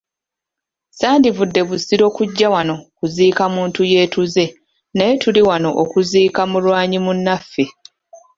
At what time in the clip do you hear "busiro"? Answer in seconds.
1.69-2.07